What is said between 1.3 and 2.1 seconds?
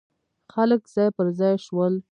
ځای شول.